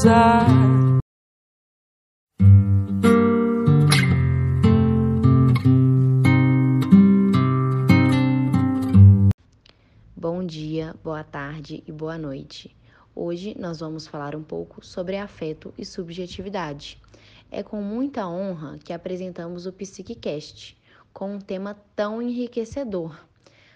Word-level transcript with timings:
recusar. 0.00 0.46
Bom 10.16 10.44
dia, 10.44 10.94
boa 11.04 11.22
tarde 11.22 11.82
e 11.86 11.92
boa 11.92 12.16
noite. 12.16 12.74
Hoje 13.14 13.54
nós 13.58 13.80
vamos 13.80 14.06
falar 14.06 14.34
um 14.34 14.42
pouco 14.42 14.84
sobre 14.84 15.16
afeto 15.16 15.74
e 15.76 15.84
subjetividade. 15.84 17.00
É 17.50 17.62
com 17.62 17.82
muita 17.82 18.26
honra 18.26 18.78
que 18.78 18.92
apresentamos 18.92 19.66
o 19.66 19.72
PsiqueCast, 19.72 20.78
com 21.12 21.34
um 21.34 21.40
tema 21.40 21.74
tão 21.94 22.22
enriquecedor. 22.22 23.29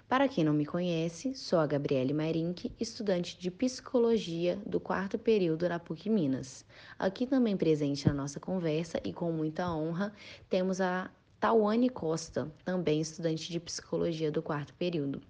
Para 0.09 0.29
quem 0.29 0.45
não 0.45 0.53
me 0.53 0.67
conhece, 0.67 1.35
sou 1.35 1.59
a 1.59 1.67
Gabriele 1.67 2.13
Mairink, 2.13 2.71
estudante 2.79 3.39
de 3.39 3.51
Psicologia 3.51 4.61
do 4.67 4.79
quarto 4.79 5.19
período 5.19 5.67
na 5.67 5.79
PUC 5.79 6.11
Minas. 6.11 6.65
Aqui 6.99 7.27
também 7.27 7.57
presente 7.57 8.07
na 8.07 8.13
nossa 8.13 8.39
conversa 8.39 9.01
e 9.03 9.15
com 9.15 9.33
muita 9.33 9.69
honra, 9.73 10.13
temos 10.51 10.79
a 10.81 11.11
Tawane 11.41 11.89
Costa, 11.89 12.53
também 12.65 13.01
estudante 13.01 13.51
de 13.51 13.59
Psicologia 13.59 14.31
do 14.31 14.43
quarto 14.43 14.75
período. 14.75 15.23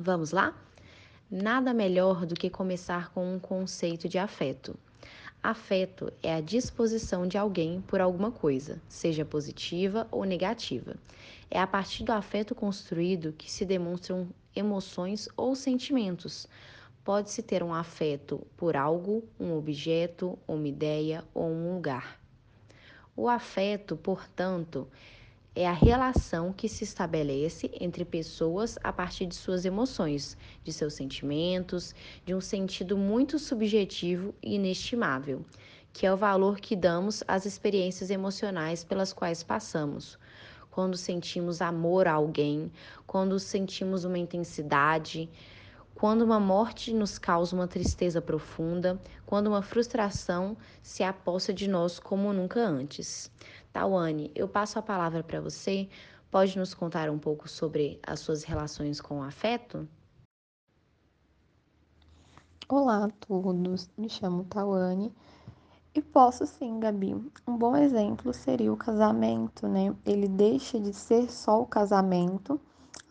Vamos 0.00 0.30
lá? 0.30 0.58
Nada 1.30 1.74
melhor 1.74 2.24
do 2.24 2.34
que 2.34 2.48
começar 2.48 3.12
com 3.12 3.34
um 3.34 3.38
conceito 3.38 4.08
de 4.08 4.18
afeto. 4.18 4.74
Afeto 5.44 6.10
é 6.22 6.34
a 6.34 6.40
disposição 6.40 7.26
de 7.26 7.36
alguém 7.36 7.82
por 7.82 8.00
alguma 8.00 8.30
coisa, 8.30 8.80
seja 8.88 9.26
positiva 9.26 10.08
ou 10.10 10.24
negativa. 10.24 10.96
É 11.50 11.60
a 11.60 11.66
partir 11.66 12.02
do 12.02 12.12
afeto 12.12 12.54
construído 12.54 13.34
que 13.34 13.52
se 13.52 13.66
demonstram 13.66 14.26
emoções 14.56 15.28
ou 15.36 15.54
sentimentos. 15.54 16.48
Pode-se 17.04 17.42
ter 17.42 17.62
um 17.62 17.74
afeto 17.74 18.40
por 18.56 18.74
algo, 18.74 19.22
um 19.38 19.54
objeto, 19.54 20.38
uma 20.48 20.66
ideia 20.66 21.22
ou 21.34 21.50
um 21.50 21.74
lugar. 21.74 22.18
O 23.14 23.28
afeto, 23.28 23.98
portanto, 23.98 24.88
é 25.56 25.68
a 25.68 25.72
relação 25.72 26.52
que 26.52 26.68
se 26.68 26.82
estabelece 26.82 27.70
entre 27.80 28.04
pessoas 28.04 28.76
a 28.82 28.92
partir 28.92 29.26
de 29.26 29.36
suas 29.36 29.64
emoções, 29.64 30.36
de 30.64 30.72
seus 30.72 30.94
sentimentos, 30.94 31.94
de 32.26 32.34
um 32.34 32.40
sentido 32.40 32.96
muito 32.96 33.38
subjetivo 33.38 34.34
e 34.42 34.56
inestimável, 34.56 35.44
que 35.92 36.06
é 36.06 36.12
o 36.12 36.16
valor 36.16 36.58
que 36.58 36.74
damos 36.74 37.22
às 37.28 37.46
experiências 37.46 38.10
emocionais 38.10 38.82
pelas 38.82 39.12
quais 39.12 39.44
passamos. 39.44 40.18
Quando 40.72 40.96
sentimos 40.96 41.62
amor 41.62 42.08
a 42.08 42.14
alguém, 42.14 42.72
quando 43.06 43.38
sentimos 43.38 44.04
uma 44.04 44.18
intensidade, 44.18 45.30
quando 45.94 46.22
uma 46.22 46.40
morte 46.40 46.92
nos 46.92 47.16
causa 47.16 47.54
uma 47.54 47.68
tristeza 47.68 48.20
profunda, 48.20 49.00
quando 49.24 49.46
uma 49.46 49.62
frustração 49.62 50.56
se 50.82 51.04
aposta 51.04 51.54
de 51.54 51.68
nós 51.68 52.00
como 52.00 52.32
nunca 52.32 52.58
antes. 52.58 53.30
Tawane, 53.74 54.30
eu 54.36 54.46
passo 54.46 54.78
a 54.78 54.82
palavra 54.82 55.20
para 55.24 55.40
você. 55.40 55.88
Pode 56.30 56.56
nos 56.56 56.72
contar 56.72 57.10
um 57.10 57.18
pouco 57.18 57.48
sobre 57.48 57.98
as 58.06 58.20
suas 58.20 58.44
relações 58.44 59.00
com 59.00 59.18
o 59.18 59.22
afeto? 59.24 59.88
Olá 62.68 63.06
a 63.06 63.08
todos, 63.08 63.90
me 63.98 64.08
chamo 64.08 64.44
Tawane 64.44 65.12
e 65.92 66.00
posso 66.00 66.46
sim, 66.46 66.78
Gabi. 66.78 67.14
Um 67.48 67.58
bom 67.58 67.76
exemplo 67.76 68.32
seria 68.32 68.72
o 68.72 68.76
casamento, 68.76 69.66
né? 69.66 69.92
Ele 70.06 70.28
deixa 70.28 70.78
de 70.78 70.92
ser 70.92 71.28
só 71.28 71.60
o 71.60 71.66
casamento 71.66 72.60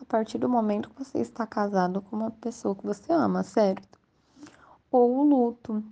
a 0.00 0.04
partir 0.06 0.38
do 0.38 0.48
momento 0.48 0.88
que 0.88 1.04
você 1.04 1.18
está 1.18 1.46
casado 1.46 2.00
com 2.00 2.16
uma 2.16 2.30
pessoa 2.30 2.74
que 2.74 2.86
você 2.86 3.12
ama, 3.12 3.42
certo? 3.42 3.98
Ou 4.90 5.18
o 5.18 5.24
luto, 5.24 5.84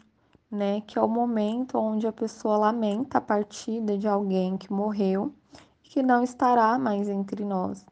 né, 0.53 0.83
que 0.83 0.99
é 0.99 1.03
o 1.03 1.09
momento 1.09 1.79
onde 1.79 2.07
a 2.07 2.13
pessoa 2.13 2.59
lamenta 2.59 3.17
a 3.17 3.23
partida 3.23 3.97
de 3.97 4.07
alguém 4.07 4.59
que 4.59 4.71
morreu 4.71 5.35
e 5.83 5.89
que 5.89 6.03
não 6.03 6.23
estará 6.23 6.79
mais 6.79 7.09
entre 7.09 7.43
nós, 7.43 7.87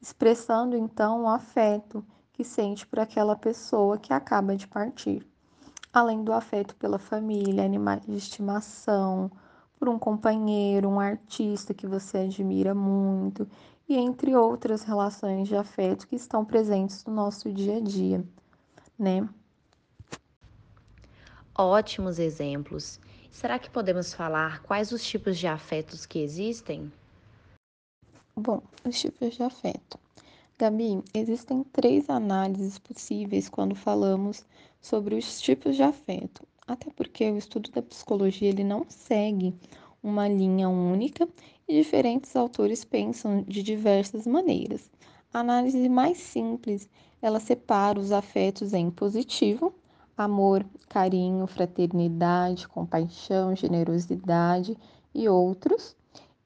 expressando 0.00 0.74
então 0.74 1.24
o 1.24 1.28
afeto 1.28 2.02
que 2.32 2.42
sente 2.42 2.86
por 2.86 3.00
aquela 3.00 3.36
pessoa 3.36 3.98
que 3.98 4.14
acaba 4.14 4.56
de 4.56 4.66
partir, 4.66 5.26
além 5.92 6.24
do 6.24 6.32
afeto 6.32 6.74
pela 6.76 6.98
família, 6.98 7.64
animais 7.64 8.06
de 8.06 8.16
estimação, 8.16 9.30
por 9.78 9.86
um 9.86 9.98
companheiro, 9.98 10.88
um 10.88 10.98
artista 10.98 11.74
que 11.74 11.86
você 11.86 12.18
admira 12.18 12.74
muito, 12.74 13.46
e 13.86 13.94
entre 13.94 14.34
outras 14.34 14.82
relações 14.82 15.48
de 15.48 15.54
afeto 15.54 16.08
que 16.08 16.16
estão 16.16 16.46
presentes 16.46 17.04
no 17.04 17.12
nosso 17.12 17.52
dia 17.52 17.76
a 17.76 17.80
dia, 17.80 18.24
né? 18.98 19.28
Ótimos 21.58 22.18
exemplos. 22.18 23.00
Será 23.30 23.58
que 23.58 23.70
podemos 23.70 24.12
falar 24.12 24.62
quais 24.62 24.92
os 24.92 25.02
tipos 25.02 25.38
de 25.38 25.46
afetos 25.46 26.04
que 26.04 26.18
existem? 26.18 26.92
Bom, 28.36 28.60
os 28.84 29.00
tipos 29.00 29.34
de 29.34 29.42
afeto. 29.42 29.98
Gabi, 30.58 31.02
existem 31.14 31.64
três 31.64 32.10
análises 32.10 32.78
possíveis 32.78 33.48
quando 33.48 33.74
falamos 33.74 34.44
sobre 34.82 35.14
os 35.14 35.40
tipos 35.40 35.76
de 35.76 35.82
afeto. 35.82 36.46
Até 36.66 36.90
porque 36.90 37.30
o 37.30 37.38
estudo 37.38 37.70
da 37.70 37.80
psicologia 37.80 38.50
ele 38.50 38.62
não 38.62 38.84
segue 38.90 39.54
uma 40.02 40.28
linha 40.28 40.68
única 40.68 41.26
e 41.66 41.72
diferentes 41.72 42.36
autores 42.36 42.84
pensam 42.84 43.42
de 43.48 43.62
diversas 43.62 44.26
maneiras. 44.26 44.90
A 45.32 45.40
análise 45.40 45.88
mais 45.88 46.18
simples, 46.18 46.86
ela 47.22 47.40
separa 47.40 47.98
os 47.98 48.12
afetos 48.12 48.74
em 48.74 48.90
positivo, 48.90 49.74
amor, 50.16 50.64
carinho, 50.88 51.46
fraternidade, 51.46 52.66
compaixão, 52.66 53.54
generosidade 53.54 54.78
e 55.14 55.28
outros, 55.28 55.94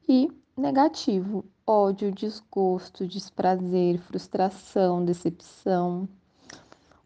e 0.08 0.28
negativo, 0.56 1.44
ódio, 1.66 2.10
desgosto, 2.10 3.06
desprazer, 3.06 3.98
frustração, 4.00 5.04
decepção. 5.04 6.08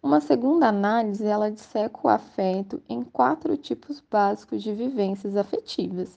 Uma 0.03 0.21
segunda 0.21 0.69
análise, 0.69 1.25
ela 1.25 1.51
disseca 1.51 1.99
o 2.03 2.09
afeto 2.09 2.83
em 2.89 3.03
quatro 3.03 3.57
tipos 3.57 4.03
básicos 4.11 4.63
de 4.63 4.73
vivências 4.73 5.37
afetivas, 5.37 6.17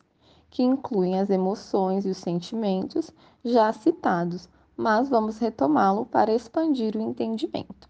que 0.50 0.64
incluem 0.64 1.20
as 1.20 1.30
emoções 1.30 2.06
e 2.06 2.10
os 2.10 2.18
sentimentos 2.18 3.12
já 3.44 3.72
citados, 3.74 4.48
mas 4.76 5.10
vamos 5.10 5.40
retomá-lo 5.40 6.06
para 6.06 6.34
expandir 6.34 6.96
o 6.96 7.02
entendimento. 7.02 7.87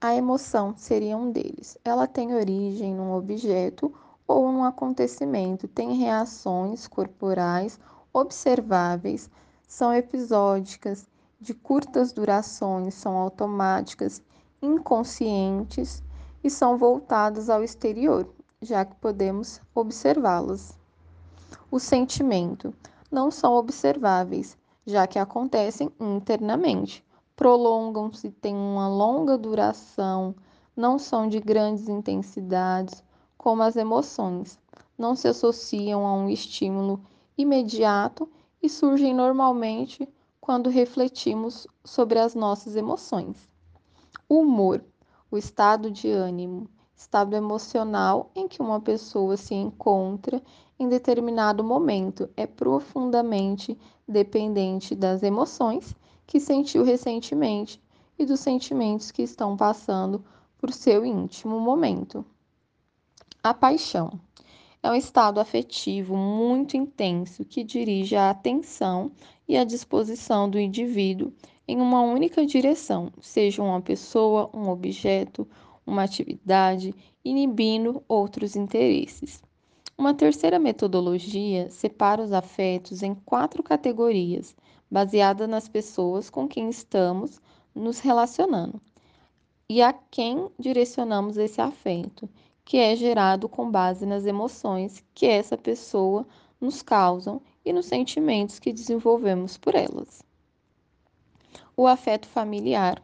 A 0.00 0.14
emoção 0.14 0.74
seria 0.76 1.16
um 1.16 1.32
deles. 1.32 1.76
Ela 1.84 2.06
tem 2.06 2.32
origem 2.32 2.94
num 2.94 3.12
objeto 3.12 3.92
ou 4.28 4.52
num 4.52 4.62
acontecimento, 4.62 5.66
tem 5.66 5.94
reações 5.94 6.86
corporais 6.86 7.80
observáveis, 8.12 9.28
são 9.66 9.92
episódicas, 9.92 11.04
de 11.40 11.52
curtas 11.52 12.12
durações, 12.12 12.94
são 12.94 13.16
automáticas, 13.16 14.22
inconscientes 14.62 16.00
e 16.44 16.48
são 16.48 16.78
voltadas 16.78 17.50
ao 17.50 17.64
exterior, 17.64 18.32
já 18.62 18.84
que 18.84 18.94
podemos 18.96 19.60
observá-las. 19.74 20.78
O 21.72 21.80
sentimento 21.80 22.72
não 23.10 23.32
são 23.32 23.54
observáveis, 23.54 24.56
já 24.86 25.08
que 25.08 25.18
acontecem 25.18 25.90
internamente 25.98 27.04
prolongam-se, 27.38 28.32
têm 28.32 28.56
uma 28.56 28.88
longa 28.88 29.38
duração, 29.38 30.34
não 30.76 30.98
são 30.98 31.28
de 31.28 31.38
grandes 31.38 31.88
intensidades, 31.88 33.00
como 33.38 33.62
as 33.62 33.76
emoções, 33.76 34.58
não 34.98 35.14
se 35.14 35.28
associam 35.28 36.04
a 36.04 36.12
um 36.12 36.28
estímulo 36.28 37.00
imediato 37.38 38.28
e 38.60 38.68
surgem 38.68 39.14
normalmente 39.14 40.08
quando 40.40 40.68
refletimos 40.68 41.64
sobre 41.84 42.18
as 42.18 42.34
nossas 42.34 42.74
emoções. 42.74 43.48
O 44.28 44.40
humor, 44.40 44.84
o 45.30 45.38
estado 45.38 45.92
de 45.92 46.10
ânimo, 46.10 46.68
estado 46.96 47.36
emocional 47.36 48.32
em 48.34 48.48
que 48.48 48.60
uma 48.60 48.80
pessoa 48.80 49.36
se 49.36 49.54
encontra 49.54 50.42
em 50.76 50.88
determinado 50.88 51.62
momento, 51.62 52.28
é 52.36 52.48
profundamente 52.48 53.78
dependente 54.08 54.96
das 54.96 55.22
emoções 55.22 55.94
que 56.28 56.38
sentiu 56.38 56.84
recentemente 56.84 57.82
e 58.18 58.26
dos 58.26 58.40
sentimentos 58.40 59.10
que 59.10 59.22
estão 59.22 59.56
passando 59.56 60.22
por 60.58 60.70
seu 60.70 61.04
íntimo 61.04 61.58
momento. 61.58 62.22
A 63.42 63.54
paixão 63.54 64.20
é 64.82 64.90
um 64.90 64.94
estado 64.94 65.40
afetivo 65.40 66.14
muito 66.14 66.76
intenso 66.76 67.46
que 67.46 67.64
dirige 67.64 68.14
a 68.14 68.28
atenção 68.28 69.10
e 69.48 69.56
a 69.56 69.64
disposição 69.64 70.50
do 70.50 70.60
indivíduo 70.60 71.32
em 71.66 71.80
uma 71.80 72.02
única 72.02 72.44
direção, 72.44 73.10
seja 73.22 73.62
uma 73.62 73.80
pessoa, 73.80 74.50
um 74.52 74.68
objeto, 74.68 75.48
uma 75.86 76.02
atividade, 76.02 76.94
inibindo 77.24 78.02
outros 78.06 78.54
interesses. 78.54 79.42
Uma 79.96 80.12
terceira 80.12 80.58
metodologia 80.58 81.70
separa 81.70 82.22
os 82.22 82.32
afetos 82.32 83.02
em 83.02 83.14
quatro 83.14 83.62
categorias, 83.62 84.54
baseada 84.90 85.46
nas 85.46 85.68
pessoas 85.68 86.30
com 86.30 86.48
quem 86.48 86.68
estamos 86.70 87.40
nos 87.74 88.00
relacionando. 88.00 88.80
e 89.68 89.82
a 89.82 89.92
quem 89.92 90.48
direcionamos 90.58 91.36
esse 91.36 91.60
afeto, 91.60 92.28
que 92.64 92.78
é 92.78 92.96
gerado 92.96 93.48
com 93.48 93.70
base 93.70 94.06
nas 94.06 94.24
emoções 94.24 95.04
que 95.14 95.26
essa 95.26 95.58
pessoa 95.58 96.26
nos 96.60 96.80
causam 96.82 97.40
e 97.64 97.72
nos 97.72 97.86
sentimentos 97.86 98.58
que 98.58 98.72
desenvolvemos 98.72 99.58
por 99.58 99.74
elas. 99.74 100.22
O 101.76 101.86
afeto 101.86 102.26
familiar, 102.26 103.02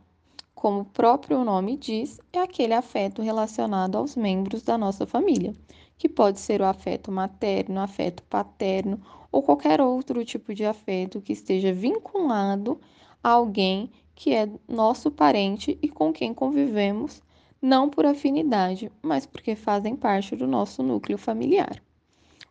como 0.55 0.81
o 0.81 0.85
próprio 0.87 1.45
nome 1.45 1.77
diz, 1.77 2.19
é 2.33 2.41
aquele 2.41 2.73
afeto 2.73 3.21
relacionado 3.23 3.97
aos 3.97 4.17
membros 4.17 4.63
da 4.63 4.79
nossa 4.79 5.07
família, 5.07 5.55
que 5.99 6.09
pode 6.09 6.41
ser 6.41 6.61
o 6.61 6.67
afeto 6.67 7.13
materno, 7.13 7.81
afeto 7.81 8.23
paterno 8.25 9.01
ou 9.35 9.43
qualquer 9.43 9.81
outro 9.81 10.25
tipo 10.25 10.55
de 10.55 10.65
afeto 10.65 11.21
que 11.21 11.33
esteja 11.33 11.73
vinculado 11.73 12.81
a 13.21 13.31
alguém 13.31 13.91
que 14.15 14.33
é 14.33 14.49
nosso 14.69 15.11
parente 15.11 15.77
e 15.83 15.89
com 15.89 16.13
quem 16.13 16.33
convivemos, 16.33 17.21
não 17.61 17.91
por 17.91 18.07
afinidade, 18.07 18.93
mas 19.03 19.27
porque 19.27 19.57
fazem 19.57 19.97
parte 19.97 20.37
do 20.37 20.47
nosso 20.47 20.85
núcleo 20.85 21.19
familiar. 21.19 21.83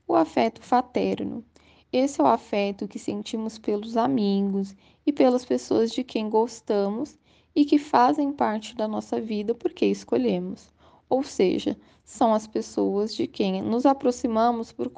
O 0.05 0.13
afeto 0.13 0.61
fraterno. 0.61 1.41
Esse 1.89 2.19
é 2.19 2.23
o 2.25 2.27
afeto 2.27 2.85
que 2.85 2.99
sentimos 2.99 3.57
pelos 3.57 3.95
amigos 3.95 4.75
e 5.05 5.13
pelas 5.13 5.45
pessoas 5.45 5.89
de 5.89 6.03
quem 6.03 6.29
gostamos 6.29 7.17
e 7.55 7.63
que 7.63 7.79
fazem 7.79 8.33
parte 8.33 8.75
da 8.75 8.89
nossa 8.89 9.21
vida 9.21 9.55
porque 9.55 9.85
escolhemos. 9.85 10.69
Ou 11.07 11.23
seja, 11.23 11.77
são 12.03 12.33
as 12.33 12.45
pessoas 12.45 13.15
de 13.15 13.25
quem 13.25 13.61
nos 13.61 13.85
aproximamos 13.85 14.73
por 14.73 14.89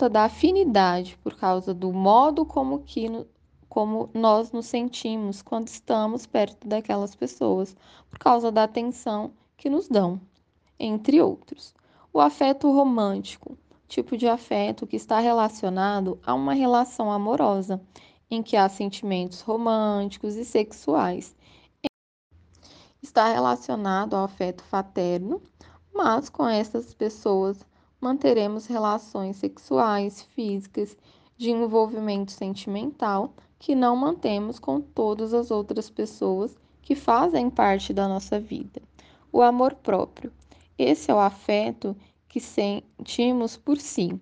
conta 0.00 0.08
da 0.08 0.24
afinidade, 0.24 1.18
por 1.22 1.34
causa 1.34 1.74
do 1.74 1.92
modo 1.92 2.46
como 2.46 2.78
que 2.78 3.06
como 3.68 4.08
nós 4.14 4.50
nos 4.50 4.64
sentimos 4.64 5.42
quando 5.42 5.68
estamos 5.68 6.24
perto 6.24 6.66
daquelas 6.66 7.14
pessoas, 7.14 7.76
por 8.08 8.18
causa 8.18 8.50
da 8.50 8.64
atenção 8.64 9.32
que 9.58 9.68
nos 9.68 9.88
dão, 9.88 10.18
entre 10.78 11.20
outros. 11.20 11.74
O 12.14 12.18
afeto 12.18 12.72
romântico, 12.72 13.58
tipo 13.86 14.16
de 14.16 14.26
afeto 14.26 14.86
que 14.86 14.96
está 14.96 15.20
relacionado 15.20 16.18
a 16.24 16.32
uma 16.32 16.54
relação 16.54 17.12
amorosa, 17.12 17.78
em 18.30 18.42
que 18.42 18.56
há 18.56 18.70
sentimentos 18.70 19.42
românticos 19.42 20.34
e 20.34 20.46
sexuais. 20.46 21.36
Está 23.02 23.28
relacionado 23.28 24.16
ao 24.16 24.24
afeto 24.24 24.64
fraterno, 24.64 25.42
mas 25.92 26.30
com 26.30 26.48
essas 26.48 26.94
pessoas 26.94 27.64
manteremos 28.00 28.66
relações 28.66 29.36
sexuais, 29.36 30.22
físicas, 30.22 30.96
de 31.36 31.50
envolvimento 31.50 32.32
sentimental, 32.32 33.34
que 33.58 33.74
não 33.74 33.94
mantemos 33.94 34.58
com 34.58 34.80
todas 34.80 35.34
as 35.34 35.50
outras 35.50 35.90
pessoas 35.90 36.56
que 36.82 36.94
fazem 36.94 37.50
parte 37.50 37.92
da 37.92 38.08
nossa 38.08 38.40
vida. 38.40 38.80
O 39.32 39.42
amor 39.42 39.74
próprio. 39.74 40.32
Esse 40.78 41.10
é 41.10 41.14
o 41.14 41.18
afeto 41.18 41.94
que 42.28 42.40
sentimos 42.40 43.56
por 43.56 43.78
si, 43.78 44.18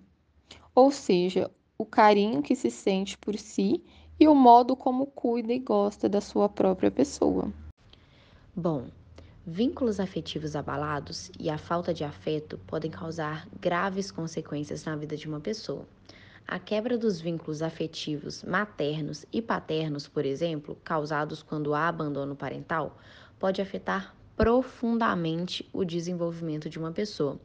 ou 0.75 0.91
seja, 0.91 1.49
o 1.77 1.85
carinho 1.85 2.41
que 2.41 2.55
se 2.55 2.69
sente 2.69 3.17
por 3.17 3.37
si 3.37 3.83
e 4.19 4.27
o 4.27 4.35
modo 4.35 4.75
como 4.75 5.05
cuida 5.05 5.53
e 5.53 5.59
gosta 5.59 6.09
da 6.09 6.19
sua 6.19 6.49
própria 6.49 6.91
pessoa. 6.91 7.53
Bom, 8.55 8.87
vínculos 9.49 9.99
afetivos 9.99 10.55
abalados 10.55 11.31
e 11.39 11.49
a 11.49 11.57
falta 11.57 11.91
de 11.91 12.03
afeto 12.03 12.59
podem 12.67 12.91
causar 12.91 13.47
graves 13.59 14.11
consequências 14.11 14.85
na 14.85 14.95
vida 14.95 15.17
de 15.17 15.27
uma 15.27 15.39
pessoa. 15.39 15.87
A 16.47 16.59
quebra 16.59 16.95
dos 16.97 17.19
vínculos 17.19 17.63
afetivos 17.63 18.43
maternos 18.43 19.25
e 19.33 19.41
paternos, 19.41 20.07
por 20.07 20.23
exemplo, 20.23 20.77
causados 20.83 21.41
quando 21.41 21.73
há 21.73 21.87
abandono 21.87 22.35
parental, 22.35 22.99
pode 23.39 23.59
afetar 23.59 24.15
profundamente 24.37 25.67
o 25.73 25.83
desenvolvimento 25.83 26.69
de 26.69 26.77
uma 26.77 26.91
pessoa, 26.91 27.39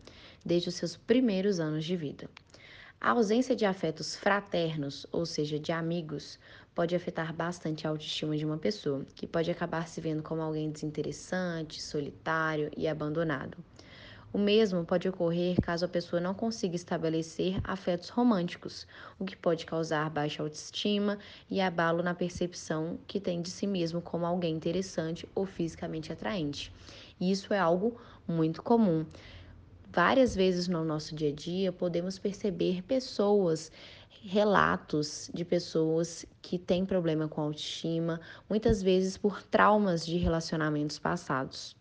desde 0.45 0.69
os 0.69 0.75
seus 0.75 0.97
primeiros 0.97 1.59
anos 1.59 1.87
de 1.87 1.97
vida. 1.97 2.29
A 3.01 3.11
ausência 3.11 3.57
de 3.57 3.65
afetos 3.65 4.15
fraternos, 4.15 5.07
ou 5.11 5.25
seja, 5.25 5.59
de 5.59 5.73
amigos, 5.73 6.39
pode 6.75 6.97
afetar 6.97 7.33
bastante 7.33 7.87
a 7.87 7.91
autoestima 7.91 8.37
de 8.37 8.45
uma 8.45 8.59
pessoa, 8.59 9.07
que 9.15 9.27
pode 9.27 9.51
acabar 9.51 9.87
se 9.87 10.01
vendo 10.01 10.23
como 10.23 10.43
alguém 10.43 10.71
desinteressante, 10.71 11.81
solitário 11.81 12.71
e 12.77 12.89
abandonado. 12.89 13.57
O 14.33 14.39
mesmo 14.39 14.85
pode 14.85 15.09
ocorrer 15.09 15.55
caso 15.63 15.85
a 15.85 15.89
pessoa 15.89 16.21
não 16.21 16.35
consiga 16.35 16.75
estabelecer 16.75 17.61
afetos 17.63 18.09
românticos, 18.09 18.85
o 19.17 19.25
que 19.25 19.37
pode 19.37 19.65
causar 19.65 20.11
baixa 20.11 20.43
autoestima 20.43 21.21
e 21.49 21.61
abalo 21.61 22.03
na 22.03 22.15
percepção 22.15 22.99
que 23.07 23.21
tem 23.21 23.41
de 23.41 23.49
si 23.49 23.65
mesmo 23.65 24.03
como 24.03 24.27
alguém 24.27 24.57
interessante 24.57 25.29
ou 25.37 25.47
fisicamente 25.47 26.13
atraente. 26.13 26.73
Isso 27.21 27.55
é 27.55 27.59
algo 27.61 27.97
muito 28.27 28.61
comum. 28.61 29.07
Várias 29.93 30.35
vezes 30.35 30.67
no 30.67 30.85
nosso 30.85 31.15
dia 31.15 31.29
a 31.29 31.33
dia 31.33 31.71
podemos 31.71 32.19
perceber 32.19 32.83
pessoas 32.83 33.71
relatos 34.27 35.31
de 35.35 35.45
pessoas 35.45 36.25
que 36.41 36.59
têm 36.59 36.87
problema 36.87 37.29
com 37.29 37.43
autoestima, 37.43 38.19
muitas 38.49 38.83
vezes 38.83 39.19
por 39.19 39.43
traumas 39.43 40.07
de 40.07 40.17
relacionamentos 40.17 40.99
passados. 40.99 41.77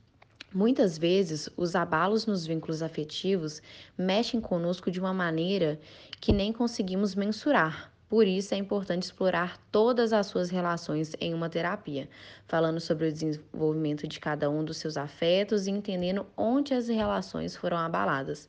Muitas 0.54 0.98
vezes, 0.98 1.50
os 1.56 1.74
abalos 1.74 2.26
nos 2.26 2.46
vínculos 2.46 2.84
afetivos 2.84 3.62
mexem 3.98 4.42
conosco 4.42 4.92
de 4.92 5.00
uma 5.00 5.14
maneira 5.14 5.80
que 6.20 6.34
nem 6.34 6.52
conseguimos 6.52 7.16
mensurar. 7.16 7.92
Por 8.10 8.28
isso, 8.28 8.54
é 8.54 8.58
importante 8.58 9.04
explorar 9.04 9.58
todas 9.72 10.14
as 10.14 10.28
suas 10.28 10.52
relações 10.52 11.16
em 11.20 11.34
uma 11.34 11.50
terapia, 11.50 12.08
falando 12.46 12.80
sobre 12.80 13.08
o 13.08 13.12
desenvolvimento 13.12 14.08
de 14.08 14.20
cada 14.20 14.52
um 14.52 14.64
dos 14.64 14.78
seus 14.78 14.98
afetos 14.98 15.66
e 15.66 15.72
entendendo 15.72 16.28
onde 16.38 16.76
as 16.76 16.90
relações 16.90 17.56
foram 17.56 17.78
abaladas. 17.78 18.48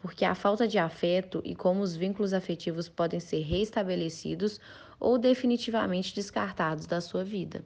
Porque 0.00 0.24
a 0.24 0.34
falta 0.34 0.68
de 0.68 0.78
afeto 0.78 1.40
e 1.44 1.54
como 1.54 1.80
os 1.80 1.96
vínculos 1.96 2.32
afetivos 2.32 2.88
podem 2.88 3.20
ser 3.20 3.40
restabelecidos 3.40 4.60
ou 5.00 5.18
definitivamente 5.18 6.14
descartados 6.14 6.86
da 6.86 7.00
sua 7.00 7.24
vida. 7.24 7.64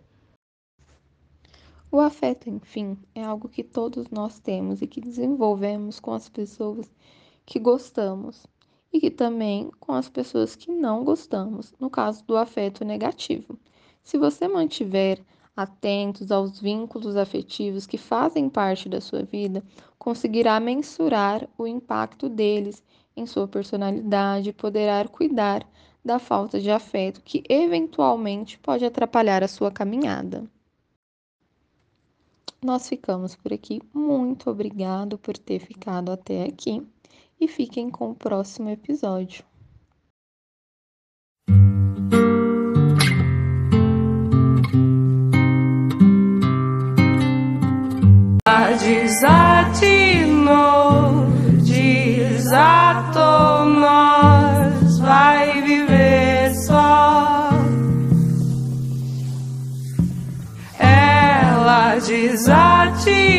O 1.93 1.99
afeto, 1.99 2.49
enfim, 2.49 2.97
é 3.15 3.25
algo 3.25 3.49
que 3.49 3.65
todos 3.65 4.09
nós 4.11 4.39
temos 4.39 4.81
e 4.81 4.87
que 4.87 5.01
desenvolvemos 5.01 5.99
com 5.99 6.13
as 6.13 6.29
pessoas 6.29 6.89
que 7.45 7.59
gostamos 7.59 8.47
e 8.93 9.01
que 9.01 9.11
também 9.11 9.71
com 9.81 9.93
as 9.93 10.09
pessoas 10.09 10.55
que 10.55 10.71
não 10.71 11.05
gostamos, 11.05 11.75
no 11.81 11.91
caso 11.91 12.25
do 12.25 12.37
afeto 12.37 12.85
negativo. 12.85 13.59
Se 14.05 14.17
você 14.19 14.47
mantiver 14.47 15.21
atentos 15.57 16.31
aos 16.31 16.61
vínculos 16.61 17.17
afetivos 17.17 17.87
que 17.87 17.99
fazem 17.99 18.49
parte 18.49 18.89
da 18.89 19.01
sua 19.01 19.23
vida, 19.23 19.63
conseguirá 19.99 20.59
mensurar 20.61 21.49
o 21.59 21.67
impacto 21.67 22.29
deles 22.29 22.83
em 23.17 23.27
sua 23.27 23.47
personalidade 23.47 24.51
e 24.51 24.53
poderá 24.53 25.07
cuidar 25.07 25.67
da 26.05 26.19
falta 26.19 26.61
de 26.61 26.71
afeto 26.71 27.21
que 27.23 27.43
eventualmente 27.49 28.59
pode 28.59 28.85
atrapalhar 28.85 29.43
a 29.43 29.49
sua 29.49 29.71
caminhada 29.71 30.49
nós 32.63 32.89
ficamos 32.89 33.35
por 33.35 33.53
aqui. 33.53 33.81
Muito 33.93 34.51
obrigado 34.51 35.19
por 35.19 35.37
ter 35.37 35.61
ficado 35.61 36.13
até 36.13 36.45
aqui 36.45 36.87
e 37.41 37.49
fiquem 37.49 37.91
com 37.91 38.11
o 38.11 38.15
próximo 38.15 38.69
episódio. 38.69 39.50
desatinou, 48.81 50.47
desatou 51.63 53.21
nós, 53.67 54.99
vai 54.99 55.63
viver 55.63 56.55
só. 56.67 57.51
Ela 60.79 61.97
desatinou. 61.97 63.30